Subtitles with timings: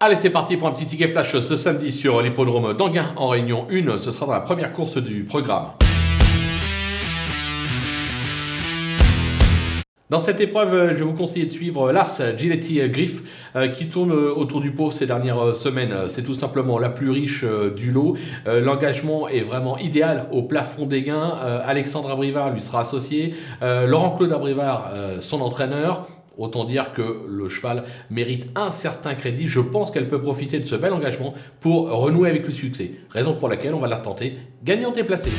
[0.00, 3.66] Allez, c'est parti pour un petit ticket flash ce samedi sur l'hippodrome d'Anguin en Réunion
[3.68, 3.98] 1.
[3.98, 5.72] Ce sera dans la première course du programme.
[10.08, 14.60] Dans cette épreuve, je vous conseille de suivre l'As Giletti Griff euh, qui tourne autour
[14.60, 15.92] du pot ces dernières semaines.
[16.06, 18.16] C'est tout simplement la plus riche euh, du lot.
[18.46, 21.36] Euh, l'engagement est vraiment idéal au plafond des gains.
[21.64, 23.34] Alexandre Abrivard lui sera associé.
[23.60, 26.06] Laurent-Claude Abrivard, son entraîneur.
[26.38, 29.48] Autant dire que le cheval mérite un certain crédit.
[29.48, 32.92] Je pense qu'elle peut profiter de ce bel engagement pour renouer avec le succès.
[33.10, 35.32] Raison pour laquelle on va la tenter gagnante déplacée.